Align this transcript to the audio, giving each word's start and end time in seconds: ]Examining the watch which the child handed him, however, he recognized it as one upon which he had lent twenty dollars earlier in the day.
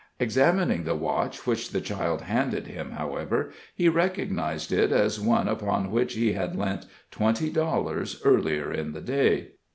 ]Examining 0.19 0.83
the 0.83 0.95
watch 0.95 1.45
which 1.45 1.69
the 1.69 1.79
child 1.79 2.21
handed 2.23 2.65
him, 2.65 2.93
however, 2.93 3.51
he 3.75 3.87
recognized 3.87 4.71
it 4.71 4.91
as 4.91 5.19
one 5.19 5.47
upon 5.47 5.91
which 5.91 6.15
he 6.15 6.33
had 6.33 6.55
lent 6.55 6.87
twenty 7.11 7.51
dollars 7.51 8.19
earlier 8.25 8.71
in 8.73 8.93
the 8.93 9.01
day. 9.01 9.49